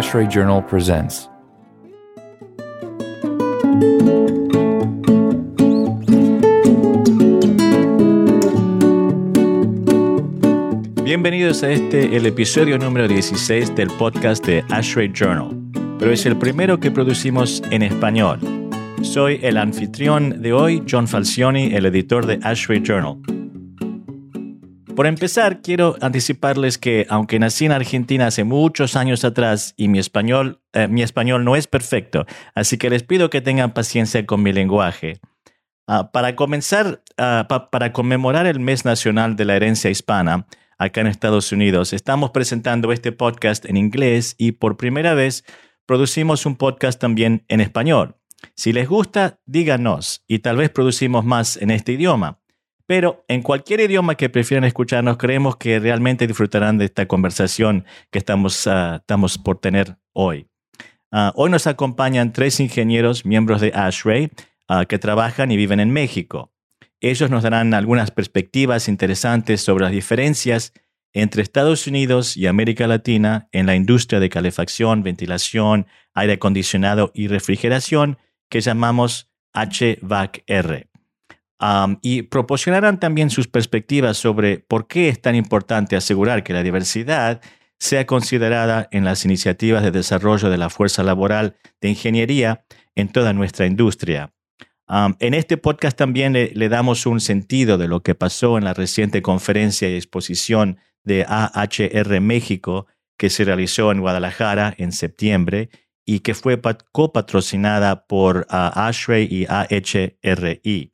[0.00, 1.28] ASHRAE Journal presents.
[11.04, 15.54] Bienvenidos a este, el episodio número 16 del podcast de ASHRAE Journal,
[15.98, 18.40] pero es el primero que producimos en español.
[19.02, 23.39] Soy el anfitrión de hoy, John Falcioni, el editor de ASHRAE Journal.
[25.00, 29.98] Por empezar, quiero anticiparles que aunque nací en Argentina hace muchos años atrás y mi
[29.98, 34.42] español, eh, mi español no es perfecto, así que les pido que tengan paciencia con
[34.42, 35.18] mi lenguaje.
[35.86, 40.46] Ah, para comenzar, ah, para conmemorar el Mes Nacional de la Herencia Hispana,
[40.76, 45.46] acá en Estados Unidos, estamos presentando este podcast en inglés y por primera vez
[45.86, 48.16] producimos un podcast también en español.
[48.54, 52.39] Si les gusta, díganos y tal vez producimos más en este idioma.
[52.90, 58.18] Pero en cualquier idioma que prefieran escucharnos, creemos que realmente disfrutarán de esta conversación que
[58.18, 60.48] estamos, ah, estamos por tener hoy.
[61.12, 64.32] Ah, hoy nos acompañan tres ingenieros, miembros de ASHRAE,
[64.66, 66.52] ah, que trabajan y viven en México.
[67.00, 70.72] Ellos nos darán algunas perspectivas interesantes sobre las diferencias
[71.12, 77.28] entre Estados Unidos y América Latina en la industria de calefacción, ventilación, aire acondicionado y
[77.28, 78.18] refrigeración
[78.48, 80.89] que llamamos HVAC-R
[82.00, 87.40] y proporcionarán también sus perspectivas sobre por qué es tan importante asegurar que la diversidad
[87.78, 93.32] sea considerada en las iniciativas de desarrollo de la fuerza laboral de ingeniería en toda
[93.32, 94.32] nuestra industria.
[94.88, 99.22] en este podcast también le, damos un sentido de lo que pasó en la reciente
[99.22, 102.86] conferencia y exposición de AHR México
[103.16, 105.70] que se realizó en Guadalajara en septiembre
[106.04, 106.60] y que fue
[106.92, 110.90] copatrocinada por ASHRAE y AHRI.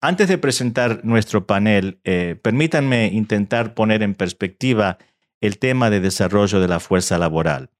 [0.00, 4.98] Antes de presentar nuestro panel, eh, permítanme intentar poner en perspectiva
[5.40, 7.70] el tema de desarrollo de la fuerza laboral.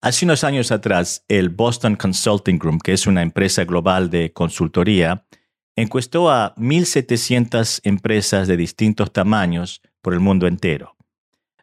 [0.00, 5.26] Hace unos años atrás, el Boston Consulting Group, que es una empresa global de consultoría,
[5.74, 10.94] encuestó a 1.700 empresas de distintos tamaños por el mundo entero.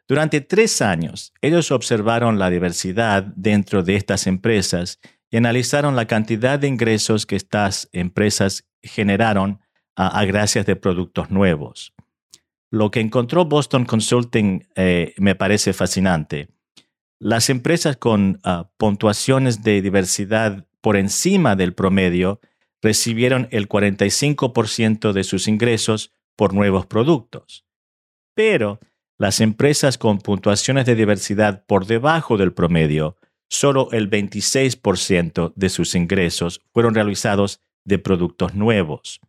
[0.09, 4.99] Durante tres años, ellos observaron la diversidad dentro de estas empresas
[5.31, 9.61] y analizaron la cantidad de ingresos que estas empresas generaron
[9.95, 11.93] a, gracias de productos nuevos.
[12.69, 16.49] Lo que encontró Boston Consulting eh, me parece fascinante.
[17.19, 22.39] Las empresas con ah, puntuaciones de diversidad por encima del promedio
[22.81, 27.65] recibieron el 45% de sus ingresos por nuevos productos.
[28.33, 28.79] Pero
[29.19, 33.17] las empresas con puntuaciones de diversidad por debajo del promedio,
[33.51, 39.19] solo el 26% de sus ingresos fueron realizados de productos nuevos.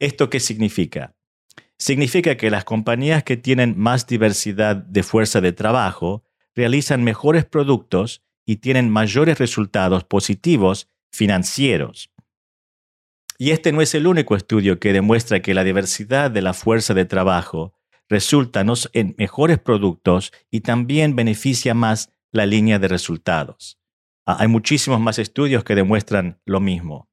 [0.00, 1.14] ¿Esto qué significa?
[1.78, 6.24] Significa que las compañías que tienen más diversidad de fuerza de trabajo
[6.56, 12.10] realizan mejores productos y tienen mayores resultados positivos financieros.
[13.38, 16.92] Y este no es el único estudio que demuestra que la diversidad de la fuerza
[16.92, 17.72] de trabajo
[18.08, 23.78] resulta en mejores productos y también beneficia más la línea de resultados.
[24.26, 27.08] Ah, hay muchísimos más estudios que demuestran lo mismo.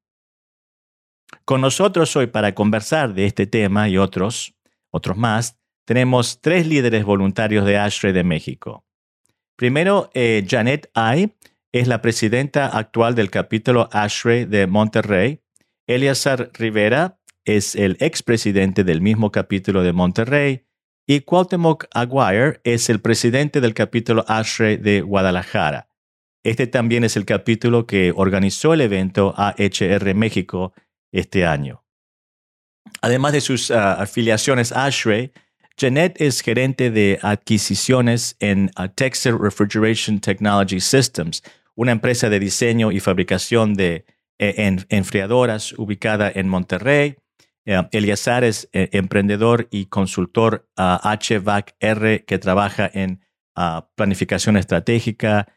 [1.46, 4.56] Con nosotros hoy para conversar de este tema y otros,
[4.90, 8.86] otros más, tenemos tres líderes voluntarios de ASHRAE de México.
[9.56, 11.36] Primero, eh, Janet Ay
[11.72, 15.42] es la presidenta actual del capítulo ASHRAE de Monterrey.
[15.88, 20.66] Eliazar Rivera es el expresidente del mismo capítulo de Monterrey.
[21.08, 25.88] Y Cuauhtémoc Aguirre es el presidente del capítulo ASHRAE de Guadalajara.
[26.44, 30.74] Este también es el capítulo que organizó el evento AHR México
[31.12, 31.84] este año.
[33.02, 35.32] Además de sus ah, afiliaciones ASHRAE,
[35.78, 41.44] Jeanette es gerente de adquisiciones en uh, Texas Refrigeration Technology Systems,
[41.76, 44.06] una empresa de diseño y fabricación de
[44.40, 47.18] eh, enfriadoras ubicada en Monterrey.
[47.66, 53.22] Eh, Eliazar es eh, emprendedor y consultor HVAC-R que trabaja en
[53.95, 55.48] planificación estratégica,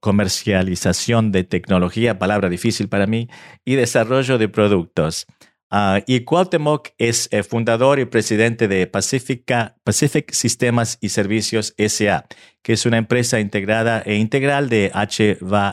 [0.00, 3.28] comercialización de tecnología, palabra difícil para mí,
[3.64, 5.26] y desarrollo de productos.
[5.70, 12.26] Uh, y Cuauhtémoc es eh, fundador y presidente de Pacifica, Pacific Sistemas y Servicios SA,
[12.62, 15.68] que es una empresa integrada e integral de HVACR.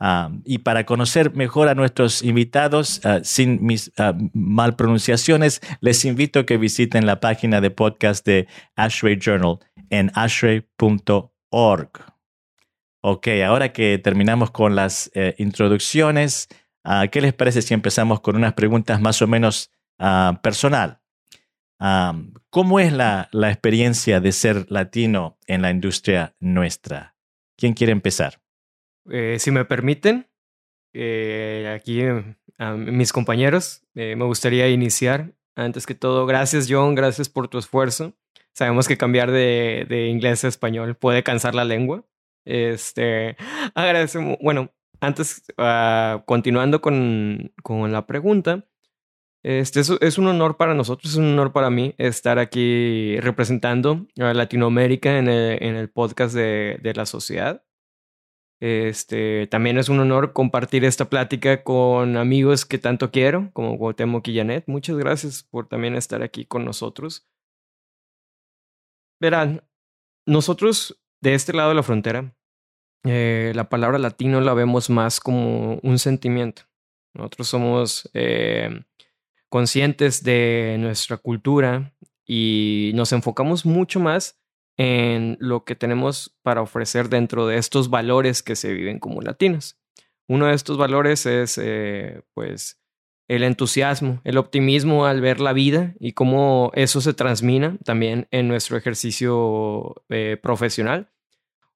[0.00, 3.92] Ah, y para conocer mejor a nuestros invitados, ah, sin mis
[4.32, 9.58] mal pronunciaciones, les invito a que visiten la página de podcast de ASHRAE Journal
[9.90, 11.90] en ashrey.org.
[13.02, 16.48] Ok, ahora que terminamos con las eh, introducciones,
[17.10, 19.70] ¿qué les parece si empezamos con unas preguntas más o menos
[20.42, 21.00] personal?
[22.50, 27.14] ¿Cómo es la experiencia de ser latino en la industria nuestra?
[27.56, 28.43] ¿Quién quiere empezar?
[29.10, 30.28] Eh, si me permiten,
[30.92, 32.02] eh, aquí
[32.58, 35.34] a mis compañeros, eh, me gustaría iniciar.
[35.56, 38.14] Antes que todo, gracias John, gracias por tu esfuerzo.
[38.54, 42.04] Sabemos que cambiar de, de inglés a español puede cansar la lengua.
[42.44, 43.36] Este,
[43.74, 48.64] agradecemos, bueno, antes, uh, continuando con, con, la pregunta,
[49.42, 54.06] este es, es, un honor para nosotros, es un honor para mí estar aquí representando
[54.18, 57.62] a Latinoamérica en el, en el podcast de, de la sociedad.
[58.66, 64.26] Este, también es un honor compartir esta plática con amigos que tanto quiero, como Guatemoc
[64.28, 64.64] y Janet.
[64.68, 67.28] Muchas gracias por también estar aquí con nosotros.
[69.20, 69.68] Verán,
[70.24, 72.34] nosotros de este lado de la frontera,
[73.04, 76.62] eh, la palabra latino la vemos más como un sentimiento.
[77.12, 78.82] Nosotros somos eh,
[79.50, 81.94] conscientes de nuestra cultura
[82.24, 84.40] y nos enfocamos mucho más
[84.76, 89.78] en lo que tenemos para ofrecer dentro de estos valores que se viven como latinos.
[90.26, 92.80] Uno de estos valores es, eh, pues,
[93.28, 98.48] el entusiasmo, el optimismo al ver la vida y cómo eso se transmina también en
[98.48, 101.10] nuestro ejercicio eh, profesional.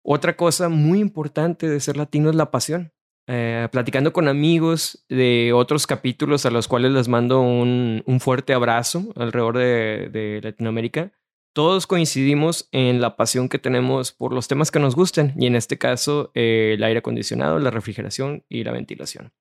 [0.03, 2.93] Otra cosa muy importante de ser latino es la pasión.
[3.31, 9.13] Eh, platicando con amigos de otros capítulos a los cuales les mando un, fuerte abrazo
[9.17, 11.13] alrededor de Latinoamérica,
[11.59, 15.57] todos coincidimos en la pasión que tenemos por los temas que nos gustan y en
[15.57, 19.33] este caso eh, el aire acondicionado, la refrigeración y la ventilación.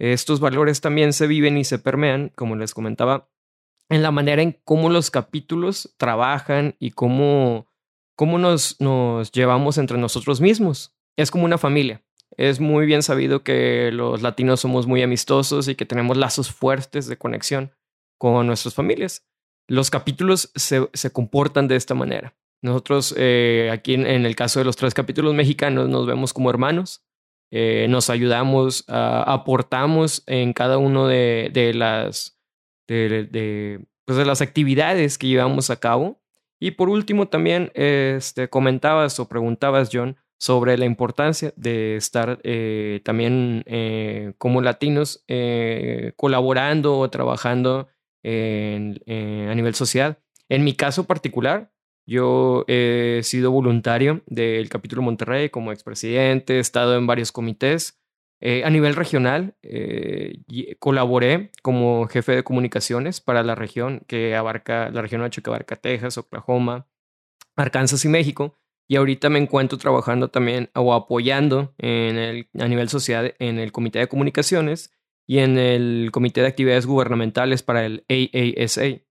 [0.00, 3.28] Estos valores también se viven y se permean, como les comentaba,
[3.88, 7.68] en la manera en cómo los capítulos trabajan y cómo,
[8.16, 10.92] cómo nos, nos llevamos entre nosotros mismos.
[11.16, 12.02] Es como una familia.
[12.36, 17.06] Es muy bien sabido que los latinos somos muy amistosos y que tenemos lazos fuertes
[17.06, 17.70] de conexión
[18.18, 19.24] con nuestras familias
[19.68, 22.34] los capítulos se, se comportan de esta manera.
[22.64, 27.04] Nosotros eh, aquí en, el caso de los tres capítulos mexicanos nos vemos como hermanos,
[27.50, 32.40] eh, nos ayudamos, aportamos en cada uno de, de las,
[32.88, 36.22] de, de, pues de las actividades que llevamos a cabo.
[36.58, 43.02] Y por último también este, comentabas o preguntabas, John, sobre la importancia de estar eh,
[43.04, 43.62] también
[44.38, 45.22] como latinos
[46.16, 47.88] colaborando o trabajando
[48.24, 50.18] eh, a nivel social.
[50.48, 51.72] En mi caso particular,
[52.06, 58.00] yo he sido voluntario del capítulo Monterrey como expresidente, he estado en varios comités.
[58.40, 60.42] Eh, a nivel regional, eh,
[60.78, 65.76] colaboré como jefe de comunicaciones para la región que abarca, la región 8 que abarca
[65.76, 66.86] Texas, Oklahoma,
[67.56, 68.58] Arkansas y México.
[68.86, 73.72] Y ahorita me encuentro trabajando también o apoyando en el, a nivel social en el
[73.72, 74.93] Comité de Comunicaciones
[75.26, 79.02] y en el Comité de Actividades Gubernamentales para el AASA.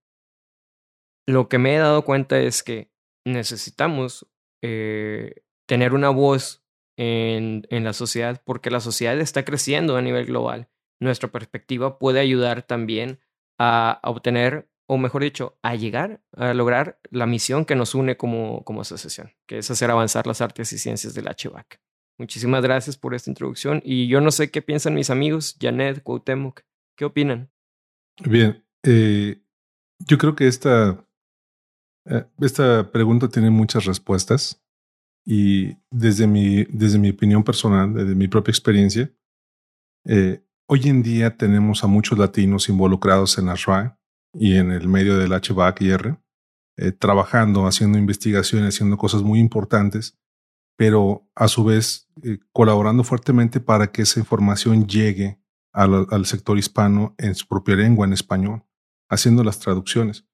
[1.27, 2.91] Lo que me he dado cuenta es que
[3.25, 4.27] necesitamos
[4.61, 6.63] eh, tener una voz
[6.97, 10.69] en, la sociedad porque la sociedad está creciendo a nivel global.
[10.99, 13.19] Nuestra perspectiva puede ayudar también
[13.59, 18.63] a, obtener, o mejor dicho, a llegar a lograr la misión que nos une como,
[18.63, 21.81] como asociación, que es hacer avanzar las artes y ciencias del HVAC.
[22.17, 26.61] Muchísimas gracias por esta introducción y yo no sé qué piensan mis amigos, Janet, Cuauhtémoc.
[26.95, 27.49] ¿Qué opinan?
[28.23, 29.41] Bien, eh,
[29.97, 31.03] yo creo que esta,
[32.05, 34.63] eh, esta pregunta tiene muchas respuestas
[35.25, 39.11] y desde mi, desde mi opinión personal, desde mi propia experiencia,
[40.05, 43.95] eh, hoy en día tenemos a muchos latinos involucrados en la RAE
[44.35, 46.17] y en el medio del HVAC y R,
[46.99, 50.17] trabajando, haciendo investigaciones, haciendo cosas muy importantes
[50.83, 55.39] pero a su vez eh, colaborando fuertemente para que esa información llegue
[55.71, 58.65] al, sector hispano en su propia lengua, en español,
[59.09, 60.27] haciendo las traducciones.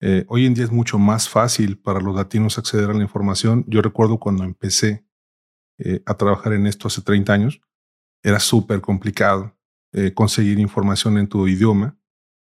[0.00, 3.66] Eh, hoy en día es mucho más fácil para los latinos acceder a la información.
[3.68, 5.04] Yo recuerdo cuando empecé
[5.76, 7.60] eh, a trabajar en esto hace 30 años,
[8.22, 9.54] era súper complicado
[10.14, 11.98] conseguir información en tu idioma.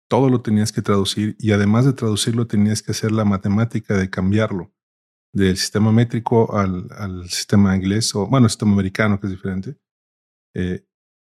[0.08, 4.08] Todo lo tenías que traducir y además de traducirlo tenías que hacer la matemática de
[4.08, 4.72] cambiarlo
[5.34, 9.78] del sistema métrico al, al, sistema inglés, o bueno, el sistema americano, que es diferente,
[10.56, 10.86] eh,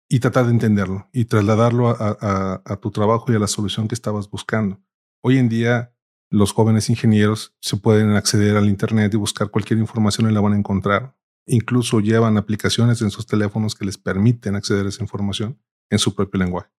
[0.09, 3.87] y tratar de entenderlo y trasladarlo a, a, a, tu trabajo y a la solución
[3.87, 4.79] que estabas buscando.
[5.21, 5.93] Hoy en día,
[6.29, 10.53] los jóvenes ingenieros se pueden acceder al Internet y buscar cualquier información y la van
[10.53, 11.15] a encontrar.
[11.45, 16.13] Incluso llevan aplicaciones en sus teléfonos que les permiten acceder a esa información en su
[16.13, 16.69] propio lenguaje.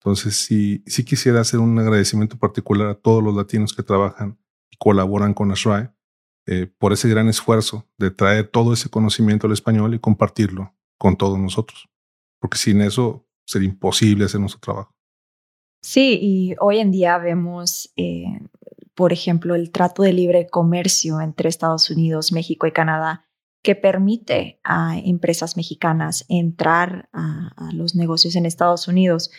[0.00, 4.38] Entonces, sí, sí quisiera hacer un agradecimiento particular a todos los latinos que trabajan
[4.70, 5.92] y colaboran con ASRAE
[6.50, 11.14] eh, por ese gran esfuerzo de traer todo ese conocimiento al español y compartirlo con
[11.18, 11.90] todos nosotros.
[12.40, 14.96] Porque sin eso sería imposible hacer nuestro trabajo.
[15.82, 18.40] Sí, y hoy en día vemos, eh,
[18.94, 23.26] por ejemplo, el trato de libre comercio entre Estados Unidos, México y Canadá,
[23.62, 29.30] que permite a empresas mexicanas entrar a, a los negocios en Estados Unidos.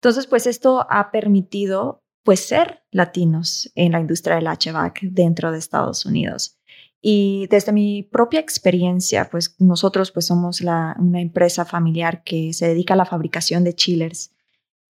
[0.00, 5.58] Entonces, pues esto ha permitido pues ser latinos en la industria del HVAC dentro de
[5.58, 6.58] Estados Unidos.
[7.00, 12.94] Y desde mi propia experiencia, pues nosotros pues somos una empresa familiar que se dedica
[12.94, 14.30] a la fabricación de chillers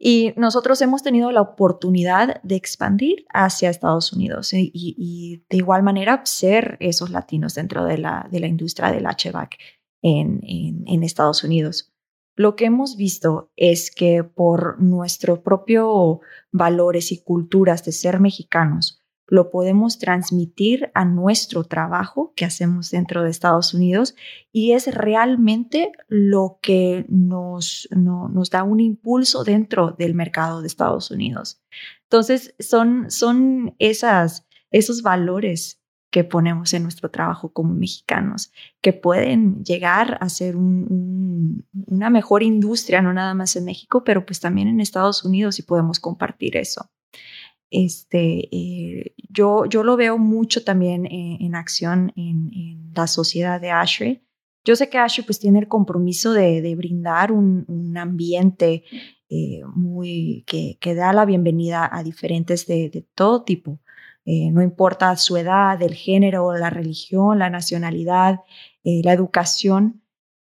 [0.05, 6.23] y nosotros hemos tenido la oportunidad de expandir hacia Estados Unidos y, de igual manera
[6.25, 9.59] ser esos latinos dentro de la, de la industria del HVAC
[10.03, 11.92] en, en Estados Unidos.
[12.35, 16.21] Lo que hemos visto es que por nuestro propio
[16.51, 23.23] valores y culturas de ser mexicanos, lo podemos transmitir a nuestro trabajo que hacemos dentro
[23.23, 24.15] de Estados Unidos
[24.53, 31.11] y es realmente lo que nos, nos da un impulso dentro del mercado de Estados
[31.11, 31.63] Unidos.
[32.03, 35.82] Entonces, son, son esos valores
[36.13, 38.53] que ponemos en nuestro trabajo como mexicanos,
[38.83, 44.39] que pueden llegar a ser una mejor industria, no nada más en México, pero pues
[44.39, 46.91] también en Estados Unidos y podemos compartir eso.
[47.71, 54.23] Este, eh, yo, yo lo veo mucho también en, acción en, la sociedad de Ashley.
[54.67, 58.85] Yo sé que Ashley pues tiene el compromiso de, brindar un, ambiente
[59.31, 63.81] eh, muy que, que, da la bienvenida a diferentes de, todo tipo.
[64.25, 68.41] Eh, no importa su edad, el género, la religión, la nacionalidad,
[68.85, 70.03] la educación.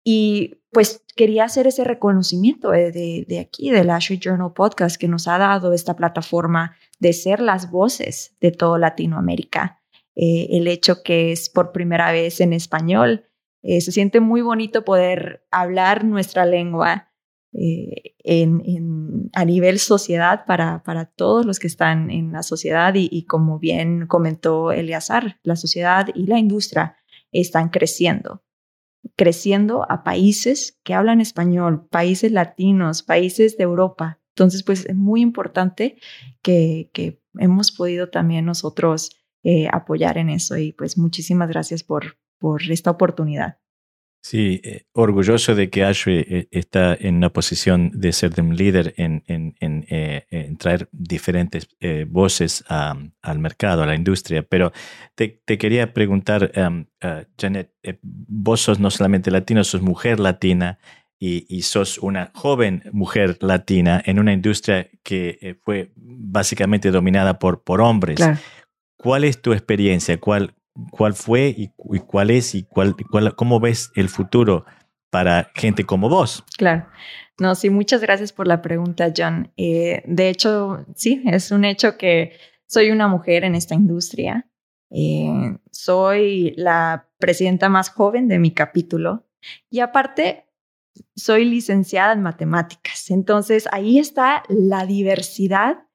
[0.03, 5.27] Y pues quería hacer ese reconocimiento de, de, aquí, del Ashley Journal Podcast, que nos
[5.27, 9.81] ha dado esta plataforma de ser las voces de todo Latinoamérica.
[10.15, 13.25] Eh, el hecho que es por primera vez en español,
[13.63, 17.11] eh, se siente muy bonito poder hablar nuestra lengua
[17.57, 18.15] eh,
[19.33, 24.07] a nivel sociedad para, para todos los que están en la sociedad y, como bien
[24.07, 26.97] comentó Eleazar, la sociedad y la industria
[27.31, 28.41] están creciendo
[29.17, 35.21] creciendo a países que hablan español, países latinos, países de Europa, entonces, pues es muy
[35.21, 35.97] importante
[36.41, 42.17] que, que hemos podido también nosotros eh, apoyar en eso y pues muchísimas gracias por,
[42.37, 43.59] por esta oportunidad.
[44.27, 48.95] Sí, eh, orgulloso de que Ashley eh, está en una posición de ser un líder
[48.97, 51.67] en, en, en, traer diferentes
[52.07, 54.41] voces al mercado, a la industria.
[54.41, 54.71] Pero
[55.13, 56.85] te, te quería preguntar, um,
[57.39, 60.79] Janet, vos sos no solamente latino, sos mujer latina
[61.19, 67.63] y, sos una joven mujer latina en una industria que eh, fue básicamente dominada por,
[67.63, 68.19] por hombres.
[68.97, 70.19] ¿Cuál es tu experiencia?
[70.19, 70.53] ¿Cuál,
[70.91, 72.95] cuál fue y, cuál es y cuál,
[73.35, 74.65] cómo ves el futuro
[75.09, 76.43] para gente como vos?
[76.57, 76.87] Claro.
[77.39, 79.51] No, sí, muchas gracias por la pregunta, John.
[79.57, 82.33] Eh, de hecho, sí, es un hecho que
[82.65, 84.47] soy una mujer en esta industria.
[84.89, 89.27] Eh, soy la presidenta más joven de mi capítulo
[89.69, 90.45] y aparte
[91.15, 93.09] soy licenciada en matemáticas.
[93.11, 95.87] Entonces ahí está la diversidad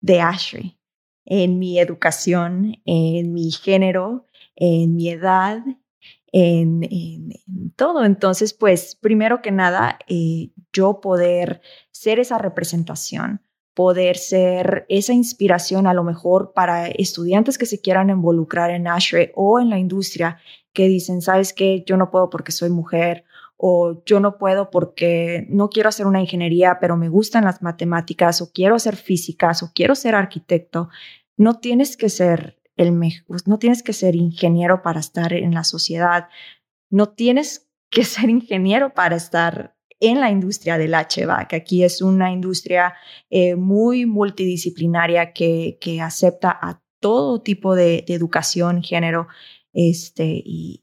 [0.00, 0.78] de Ashley
[1.26, 4.25] en mi educación, en mi género,
[4.56, 5.62] en mi edad,
[6.32, 7.30] en,
[7.76, 8.04] todo.
[8.04, 11.60] Entonces, pues, primero que nada, eh, yo poder
[11.90, 13.42] ser esa representación,
[13.74, 19.30] poder ser esa inspiración a lo mejor para estudiantes que se quieran involucrar en Ashley
[19.34, 20.38] o en la industria
[20.72, 23.24] que dicen, sabes qué, yo no puedo porque soy mujer
[23.56, 28.42] o yo no puedo porque no quiero hacer una ingeniería, pero me gustan las matemáticas,
[28.42, 30.90] o quiero hacer físicas, o quiero ser arquitecto.
[31.36, 35.64] No tienes que ser el mejor, no tienes que ser ingeniero para estar en la
[35.64, 36.28] sociedad,
[36.90, 41.54] no tienes que ser ingeniero para estar en la industria del HVAC.
[41.54, 42.94] Aquí es una industria
[43.30, 49.28] eh, muy multidisciplinaria que, que acepta a todo tipo de, educación, género,
[49.72, 50.82] este, y,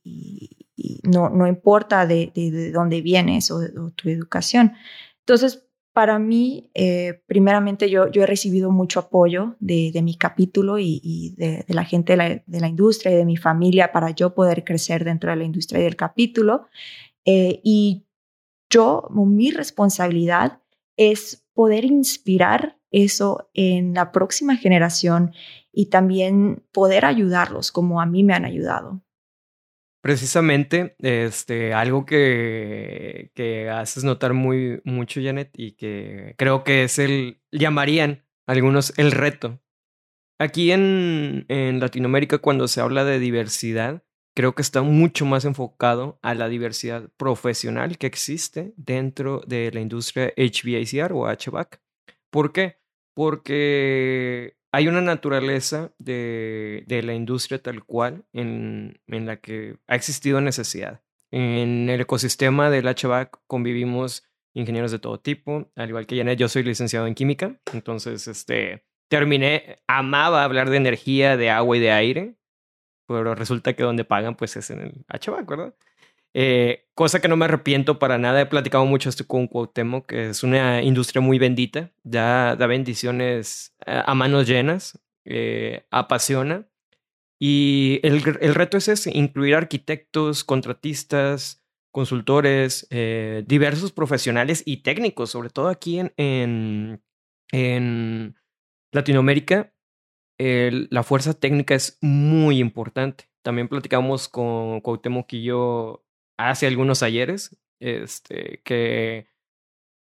[1.04, 3.60] no, no importa de, de, dónde vienes o,
[3.96, 4.74] tu educación.
[5.20, 10.80] Entonces, para mí, eh, primeramente yo, yo he recibido mucho apoyo de, de mi capítulo
[10.80, 15.06] y, de, la gente de la, industria y de mi familia para yo poder crecer
[15.06, 16.66] dentro de la industria y del capítulo.
[17.26, 18.08] Eh, y
[18.72, 20.62] yo, mi responsabilidad
[20.98, 25.32] es poder inspirar eso en la próxima generación
[25.72, 29.03] y también poder ayudarlos como a mí me han ayudado.
[30.04, 37.00] Precisamente, este, algo que, que haces notar muy mucho, Janet, y que creo que es
[37.00, 39.62] el, llamarían algunos el reto.
[40.40, 44.04] Aquí en, en Latinoamérica, cuando se habla de diversidad,
[44.36, 49.80] creo que está mucho más enfocado a la diversidad profesional que existe dentro de la
[49.80, 51.82] industria HVACR o HVAC.
[52.30, 52.84] ¿Por qué?
[53.14, 60.42] porque hay una naturaleza de, la industria tal cual en, en, la que ha existido
[60.42, 61.04] necesidad.
[61.30, 64.24] En el ecosistema del HVAC convivimos
[64.56, 68.84] ingenieros de todo tipo, al igual que Janet, yo soy licenciado en química, entonces este,
[69.10, 72.36] terminé, amaba hablar de energía, de agua y de aire,
[73.08, 75.76] pero resulta que donde pagan pues es en el HVAC, ¿verdad?
[76.34, 78.42] Eh, cosa que no me arrepiento para nada.
[78.42, 83.76] He platicado mucho esto con Cuauhtémoc, que es una industria muy bendita, da, da bendiciones
[83.86, 86.68] a, manos llenas, eh, apasiona.
[87.40, 91.62] Y el, el, reto es ese, incluir arquitectos, contratistas,
[91.92, 97.04] consultores, eh, diversos profesionales y técnicos, sobre todo aquí en, en,
[97.52, 98.36] en
[98.92, 99.74] Latinoamérica.
[100.40, 103.30] la fuerza técnica es muy importante.
[103.44, 106.03] También platicamos con Cuauhtémoc y yo
[106.38, 109.28] hace algunos ayeres, este, que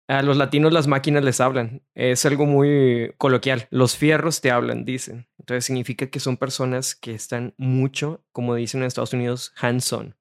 [0.09, 1.83] a los latinos las máquinas les hablan.
[1.95, 3.69] Es algo muy coloquial.
[3.71, 5.29] Los fierros te hablan, dicen.
[5.39, 10.17] Entonces significa que son personas que están mucho, como dicen en Estados Unidos, hands-on.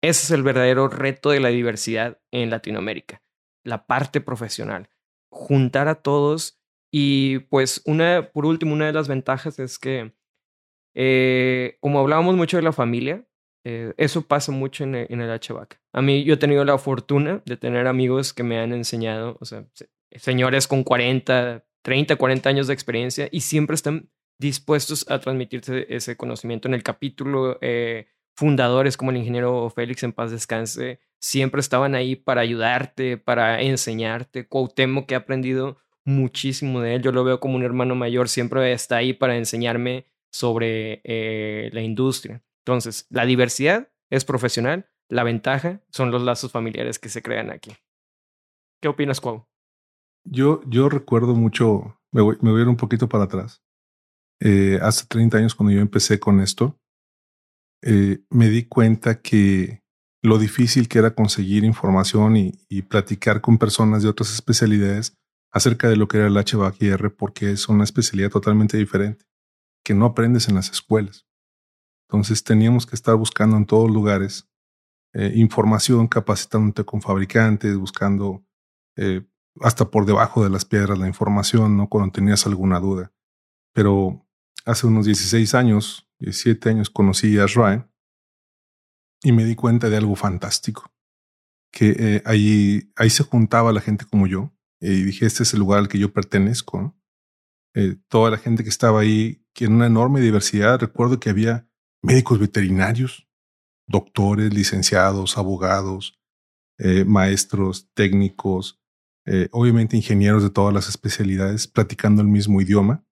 [0.00, 3.22] Ese es el verdadero reto de la diversidad en Latinoamérica.
[3.64, 4.88] La parte profesional.
[5.30, 6.58] Juntar a todos
[6.90, 10.14] y pues una, por último, una de las ventajas es que,
[10.94, 13.27] eh, como hablábamos mucho de la familia,
[13.70, 15.78] eh, eso pasa mucho en el, HVAC.
[15.92, 19.44] A mí yo he tenido la fortuna de tener amigos que me han enseñado, o
[19.44, 19.66] sea,
[20.16, 24.08] señores con 40, 30, 40 años de experiencia y siempre están
[24.38, 26.66] dispuestos a transmitirte ese conocimiento.
[26.66, 32.16] En el capítulo, eh, fundadores como el ingeniero Félix en paz descanse, siempre estaban ahí
[32.16, 34.48] para ayudarte, para enseñarte.
[34.48, 38.72] Cuauhtémoc, que he aprendido muchísimo de él, yo lo veo como un hermano mayor, siempre
[38.72, 42.42] está ahí para enseñarme sobre eh, la industria.
[42.68, 47.72] Entonces, la diversidad es profesional, la ventaja son los lazos familiares que se crean aquí.
[48.82, 49.46] ¿Qué opinas, Cuau?
[50.26, 53.62] Yo, yo recuerdo mucho, me voy, me voy a ir un poquito para atrás.
[54.42, 56.78] Eh, hace 30 años cuando yo empecé con esto,
[57.82, 59.80] eh, me di cuenta que
[60.22, 65.14] lo difícil que era conseguir información y, platicar con personas de otras especialidades
[65.50, 69.24] acerca de lo que era el HVAC porque es una especialidad totalmente diferente,
[69.82, 71.27] que no aprendes en las escuelas.
[72.08, 74.48] Entonces teníamos que estar buscando en todos lugares
[75.14, 78.44] eh, información, capacitándote con fabricantes, buscando
[78.96, 79.26] eh,
[79.60, 81.88] hasta por debajo de las piedras la información, ¿no?
[81.88, 83.12] Cuando tenías alguna duda.
[83.74, 84.26] Pero
[84.64, 87.84] hace unos 16 años, 17 años, conocí a Ashray
[89.22, 90.90] y me di cuenta de algo fantástico.
[91.72, 94.52] Que eh, ahí, ahí se juntaba la gente como yo.
[94.80, 96.96] Y dije, este es el lugar al que yo pertenezco.
[98.08, 101.67] toda la gente que estaba ahí, que en una enorme diversidad, recuerdo que había
[102.02, 103.28] médicos veterinarios,
[103.86, 106.20] doctores, licenciados, abogados,
[106.78, 108.80] eh, maestros, técnicos,
[109.26, 113.04] eh, obviamente ingenieros de todas las especialidades, platicando el mismo idioma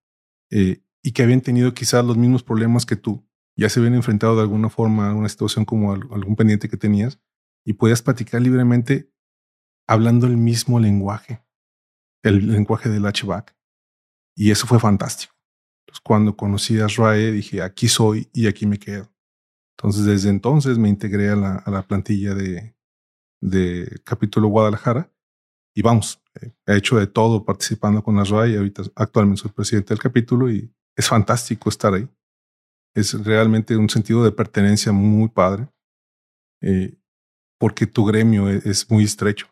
[0.51, 3.27] eh, y que habían tenido quizás los mismos problemas que tú.
[3.57, 7.18] Ya se habían enfrentado de alguna forma a una situación como algún pendiente que tenías
[7.64, 9.11] y podías platicar libremente
[9.88, 11.42] hablando el mismo lenguaje,
[12.22, 13.57] el lenguaje del HVAC.
[14.37, 15.36] Y eso fue fantástico
[16.00, 19.11] cuando conocí a Srae, dije, aquí soy y aquí me quedo.
[19.78, 22.74] Entonces, desde entonces me integré a la, plantilla de,
[24.04, 25.12] capítulo Guadalajara
[25.74, 26.22] y vamos,
[26.66, 31.06] he hecho de todo participando con y ahorita actualmente soy presidente del capítulo y es
[31.06, 32.09] fantástico estar ahí.
[32.94, 35.68] Es realmente un sentido de pertenencia muy padre
[36.62, 36.96] eh,
[37.59, 39.46] porque tu gremio es, es, muy estrecho.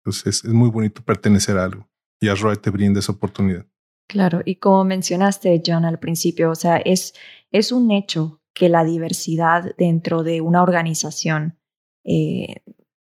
[0.00, 1.88] Entonces es, muy bonito pertenecer a algo
[2.20, 3.66] y a te brinda esa oportunidad.
[4.06, 7.14] Claro, y como mencionaste, John, al principio, o sea, es,
[7.50, 11.58] es un hecho que la diversidad dentro de una organización,
[12.04, 12.62] eh,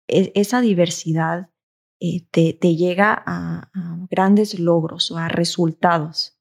[0.09, 1.51] e, esa diversidad
[2.01, 3.71] eh, te, te, llega a,
[4.11, 6.39] grandes logros o a resultados.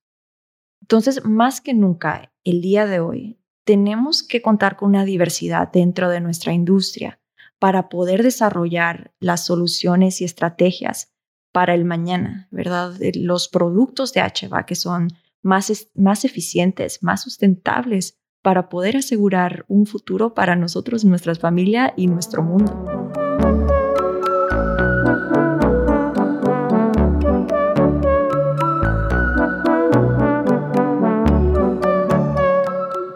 [0.82, 6.10] Entonces, más que nunca, el día de hoy, tenemos que contar con una diversidad dentro
[6.10, 7.20] de nuestra industria
[7.58, 11.15] para poder desarrollar las soluciones y estrategias
[11.56, 12.96] para el mañana, ¿verdad?
[13.14, 15.08] Los productos de HVA que son
[15.42, 22.08] más, más eficientes, más sustentables para poder asegurar un futuro para nosotros, nuestra familia y
[22.08, 22.74] nuestro mundo.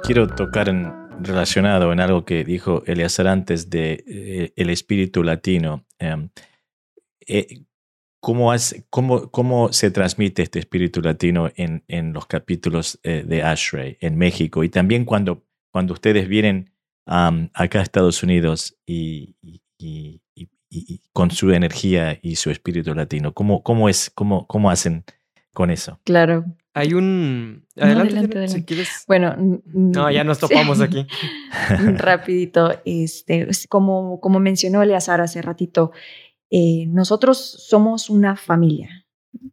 [0.06, 5.86] Quiero tocar en, relacionado en algo que dijo Eleazar antes de eh, el espíritu latino.
[6.00, 6.30] Em,
[7.28, 7.66] eh,
[8.20, 8.52] ¿Cómo,
[8.90, 14.18] cómo, ¿Cómo se transmite este espíritu latino en, en los capítulos eh, de Ashray en
[14.18, 14.64] México?
[14.64, 16.72] Y también cuando, cuando ustedes vienen
[17.06, 20.22] acá a Estados Unidos y, y, y,
[21.12, 25.04] con su energía y su espíritu latino, ¿cómo, cómo, es, cómo, cómo hacen
[25.54, 26.00] con eso.
[26.06, 26.46] Claro.
[26.74, 27.66] Hay un...
[27.76, 29.04] Adelante, si quieres.
[29.08, 31.06] Bueno, no, ya nos topamos aquí.
[31.98, 35.92] Rapidito, este, como, como mencionó Eleazar hace ratito,
[36.50, 39.08] eh, nosotros somos una familia,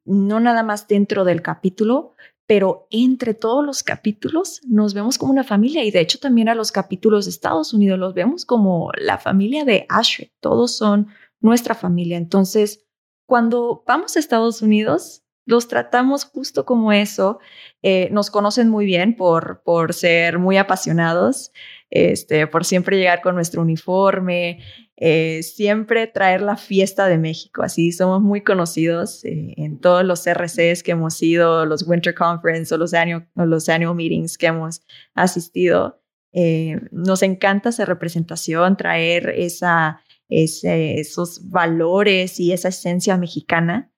[0.04, 2.14] no nada más dentro del capítulo,
[2.46, 6.54] pero entre todos los capítulos nos vemos como una familia y de hecho también a
[6.54, 11.08] los capítulos de Estados Unidos los vemos como la familia de Ashley, todos son
[11.40, 12.16] nuestra familia.
[12.16, 12.86] Entonces,
[13.26, 17.38] cuando vamos a Estados Unidos, los tratamos justo como eso.
[17.82, 21.52] Eh, nos conocen muy bien por, por ser muy apasionados,
[21.88, 24.60] este, por siempre llegar con nuestro uniforme,
[24.98, 27.62] eh, siempre traer la fiesta de México.
[27.62, 32.74] Así somos muy conocidos eh, en todos los RCs que hemos ido, los Winter Conference
[32.74, 34.82] o los annual, los annual meetings que hemos
[35.14, 36.00] asistido.
[36.32, 43.92] Eh, nos encanta esa representación, traer esa, esos valores y esa esencia mexicana.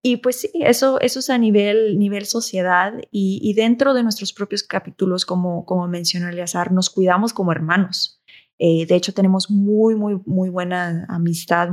[0.00, 4.62] Y pues sí, eso, eso es a nivel, nivel sociedad y, dentro de nuestros propios
[4.62, 8.22] capítulos, como, como mencionó Eleazar, nos cuidamos como hermanos.
[8.58, 11.68] Eh, de hecho, tenemos muy, muy, muy buena amistad.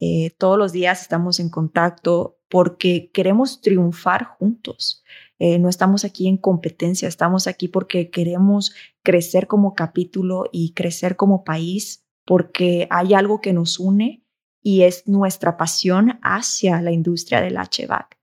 [0.00, 5.02] Eh, todos los días estamos en contacto porque queremos triunfar juntos.
[5.38, 11.16] Eh, no estamos aquí en competencia, estamos aquí porque queremos crecer como capítulo y crecer
[11.16, 14.24] como país, porque hay algo que nos une
[14.62, 18.18] y es nuestra pasión hacia la industria del HVAC.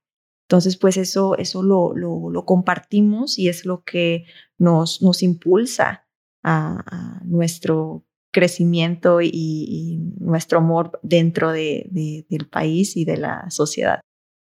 [0.47, 4.25] Entonces, pues eso, eso lo, lo, lo compartimos y es lo que
[4.57, 6.08] nos, nos impulsa
[6.43, 14.01] a, nuestro crecimiento y, nuestro amor dentro de, del país y de la sociedad.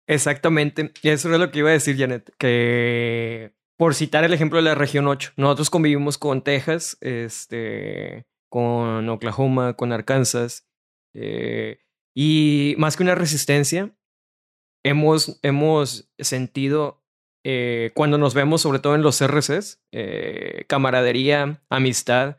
[0.07, 0.91] Exactamente.
[1.01, 4.63] Y eso es lo que iba a decir, Janet, que por citar el ejemplo de
[4.63, 10.67] la región 8, nosotros convivimos con Texas, este, con Oklahoma, con Arkansas,
[11.15, 11.79] eh,
[12.15, 13.95] y más que una resistencia,
[14.83, 17.00] hemos, hemos sentido
[17.43, 22.37] eh, cuando nos vemos, sobre todo en los RCs, eh, camaradería, amistad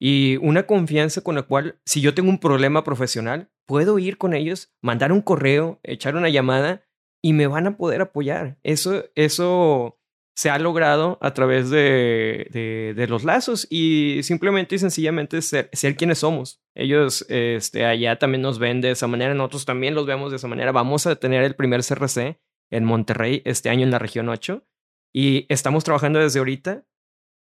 [0.00, 4.34] y una confianza con la cual, si yo tengo un problema profesional, puedo ir con
[4.34, 6.82] ellos, mandar un correo, echar una llamada
[7.22, 8.58] y me van a poder apoyar.
[8.62, 10.00] Eso, eso
[10.34, 15.96] se ha logrado a través de, de, los lazos y simplemente y sencillamente ser, ser,
[15.96, 16.62] quienes somos.
[16.74, 20.48] Ellos este, allá también nos ven de esa manera, nosotros también los vemos de esa
[20.48, 20.72] manera.
[20.72, 24.64] Vamos a tener el primer CRC en Monterrey este año en la región 8
[25.12, 26.84] y estamos trabajando desde ahorita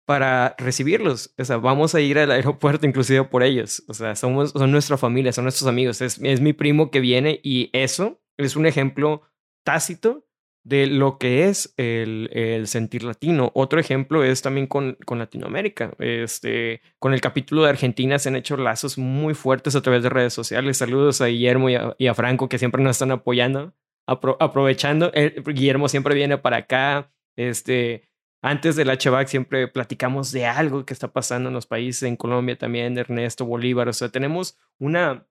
[0.05, 1.33] para recibirlos.
[1.37, 3.83] O sea, vamos a ir al aeropuerto inclusive por ellos.
[3.87, 6.01] O sea, somos, son nuestra familia, son nuestros amigos.
[6.01, 9.23] Es, es mi primo que viene y eso es un ejemplo
[9.63, 10.25] tácito
[10.63, 13.51] de lo que es el, el, sentir latino.
[13.53, 15.93] Otro ejemplo es también con, con, Latinoamérica.
[15.99, 20.09] Este, con el capítulo de Argentina se han hecho lazos muy fuertes a través de
[20.09, 20.77] redes sociales.
[20.77, 23.73] Saludos a Guillermo y a, y a Franco que siempre nos están apoyando
[24.07, 28.09] aprovechando, eh, Guillermo siempre viene para acá, este,
[28.41, 32.57] antes del HVAC siempre platicamos de algo que está pasando en los países, en Colombia
[32.57, 35.27] también, Ernesto Bolívar, o sea, tenemos una,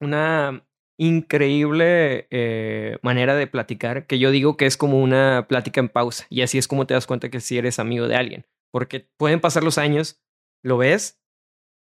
[0.00, 0.66] una
[0.98, 6.26] increíble eh, manera de platicar que yo digo que es como una plática en pausa
[6.28, 9.40] y así es como te das cuenta que si eres amigo de alguien, porque pueden
[9.40, 10.20] pasar los años,
[10.64, 11.20] lo ves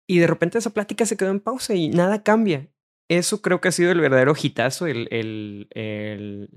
[0.08, 2.68] y de repente esa plática se quedó en pausa y nada cambia
[3.10, 6.50] eso creo que ha sido el verdadero hitazo, el, el,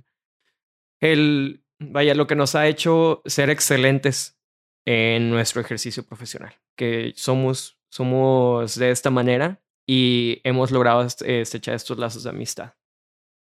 [1.01, 4.39] el, vaya, lo que nos ha hecho ser excelentes
[4.87, 11.99] en nuestro ejercicio profesional, que somos, somos de esta manera y hemos logrado estrechar estos
[11.99, 12.75] lazos de amistad.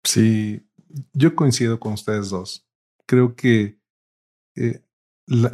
[0.05, 0.67] Sí,
[1.13, 2.67] yo coincido con ustedes dos.
[3.07, 3.79] Creo que
[4.57, 4.83] eh,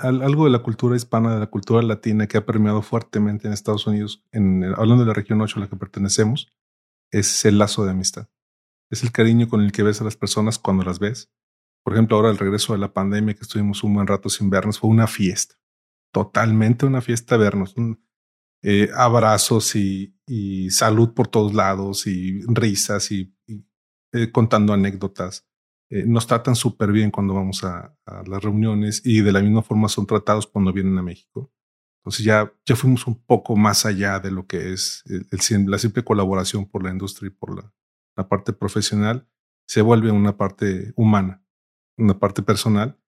[0.03, 3.87] algo de la cultura hispana, de la cultura latina que ha permeado fuertemente en Estados
[3.87, 6.53] Unidos, en, hablando de la región 8 a la que pertenecemos,
[7.11, 8.29] es el lazo de amistad.
[8.91, 11.31] Es el cariño con el que ves a las personas cuando las ves.
[11.85, 14.79] Por ejemplo, ahora el regreso de la pandemia, que estuvimos un buen rato sin vernos,
[14.79, 15.55] fue una fiesta.
[16.13, 17.75] Totalmente una fiesta vernos.
[18.63, 20.15] Eh, abrazos y,
[20.71, 23.35] salud por todos lados y risas y,
[24.13, 25.47] eh, contando anécdotas.
[25.89, 27.97] Eh, nos tratan súper bien cuando vamos a,
[28.27, 31.53] las reuniones y de la misma forma son tratados cuando vienen a México.
[32.01, 35.27] Entonces ya, ya fuimos un poco más allá de lo que es el,
[35.67, 37.73] la simple colaboración por la industria y por la,
[38.17, 39.29] la parte profesional.
[39.67, 41.45] Se vuelve una parte humana,
[41.99, 42.99] una parte personal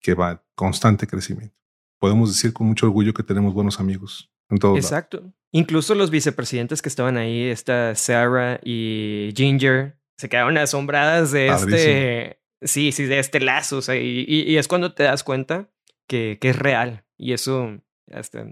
[0.00, 1.56] que va en constante crecimiento.
[2.00, 4.76] Podemos decir con mucho orgullo que tenemos buenos amigos en todo.
[4.76, 5.32] Exacto.
[5.52, 12.40] Incluso los vicepresidentes que estaban ahí, esta Sarah y Ginger, se quedaron asombradas de este,
[12.62, 13.78] sí, sí, de este lazo.
[13.78, 15.70] O sea, y, y, es cuando te das cuenta
[16.06, 17.04] que, que es real.
[17.16, 17.80] Y eso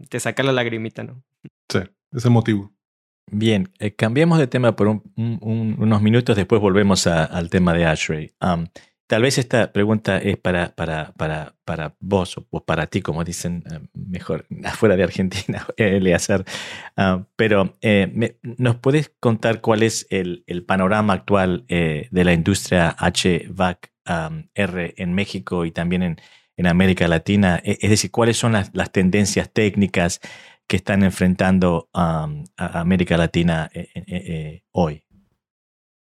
[0.08, 1.22] te saca la lagrimita, ¿no?
[1.68, 1.80] Sí,
[2.12, 2.72] es emotivo.
[3.30, 8.32] Bien, eh, cambiemos de tema por un, unos minutos, después volvemos al tema de Ashrey.
[9.08, 13.64] tal vez esta pregunta es para, para, para, para vos o para ti, como dicen
[13.70, 16.44] eh, mejor afuera de Argentina, Eleazar.
[16.96, 22.32] Uh, pero eh, ¿nos puedes contar cuál es el, el panorama actual eh, de la
[22.32, 26.20] industria HVAC um, R en México y también en,
[26.56, 27.60] en América Latina?
[27.64, 30.20] E, es decir, ¿cuáles son las, las tendencias técnicas
[30.66, 33.70] que están enfrentando um, a América Latina
[34.72, 35.04] hoy?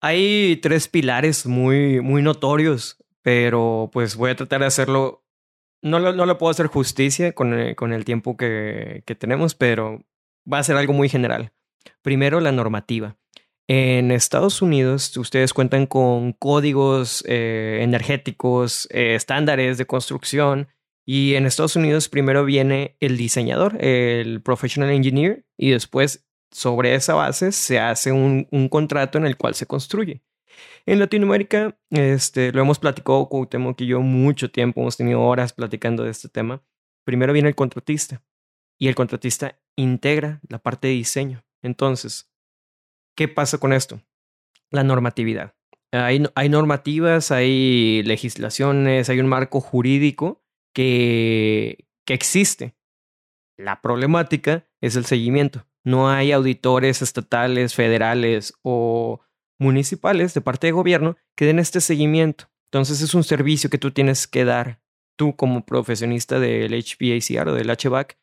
[0.01, 5.25] Hay tres pilares muy, muy notorios, pero pues voy a tratar de hacerlo.
[5.83, 10.05] No, no le puedo hacer justicia con el, con el tiempo que, que tenemos, pero
[10.51, 11.53] va a ser algo muy general.
[12.03, 13.16] Primero, la normativa.
[13.69, 20.69] En Estados Unidos, ustedes cuentan con códigos eh, energéticos, eh, estándares de construcción,
[21.05, 27.15] y en Estados Unidos primero viene el diseñador, el professional engineer, y después sobre esa
[27.15, 30.23] base se hace un, contrato en el cual se construye.
[30.85, 36.05] En Latinoamérica, este, lo hemos platicado Cuauhtémoc y yo mucho tiempo, hemos tenido horas platicando
[36.05, 36.63] de este tema.
[37.05, 38.23] Primero viene el contratista
[38.79, 41.45] y el contratista integra la parte de diseño.
[41.63, 42.31] Entonces,
[43.17, 44.01] ¿qué pasa con esto?
[44.71, 45.55] La normatividad.
[45.93, 52.77] Hay, normativas, hay legislaciones, hay un marco jurídico que, que existe.
[53.57, 59.21] La problemática es el seguimiento no hay auditores estatales, federales o
[59.59, 62.51] municipales de parte de gobierno que den este seguimiento.
[62.73, 64.83] Entonces es un servicio que tú tienes que dar
[65.17, 68.19] tú como profesionista del HVACR o del HVAC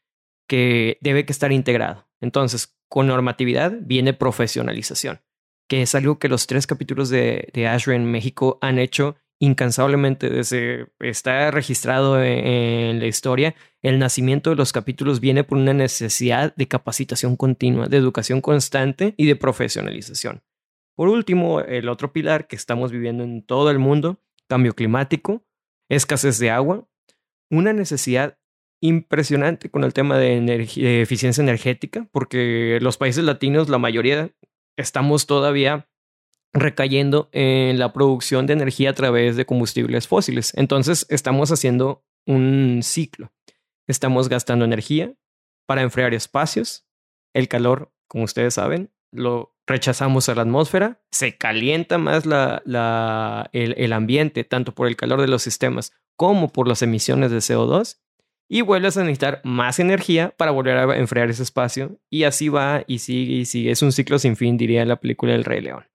[0.46, 2.06] que debe que estar integrado.
[2.20, 5.20] Entonces, con normatividad viene profesionalización,
[5.68, 10.90] que es algo que los tres capítulos de, de en México han hecho incansablemente desde
[11.00, 13.56] está registrado e-, en, la historia.
[13.82, 19.16] El nacimiento de los capítulos viene por una necesidad de capacitación continua, de educación constante
[19.18, 20.44] y de profesionalización.
[20.94, 25.44] Por último, el otro pilar que estamos viviendo en todo el mundo, cambio climático,
[25.90, 26.88] escasez de agua,
[27.50, 28.38] una necesidad
[28.84, 34.32] impresionante con el tema de, eficiencia energética, porque los países latinos, la mayoría,
[34.76, 35.88] estamos todavía
[36.52, 40.52] recayendo en la producción de energía a través de combustibles fósiles.
[40.58, 43.32] Entonces estamos haciendo un ciclo.
[43.88, 45.13] Estamos gastando energía
[45.65, 46.86] para enfriar espacios.
[47.34, 51.02] El calor, como ustedes saben, lo rechazamos a la atmósfera.
[51.10, 56.67] Se calienta más la, el ambiente, tanto por el calor de los sistemas como por
[56.67, 58.03] las emisiones de CO2
[58.54, 62.84] y vuelves a necesitar más energía para volver a enfriar ese espacio y así va
[62.86, 63.72] y sigue y sigue.
[63.72, 65.88] Es un ciclo sin fin, diría la película El Rey León.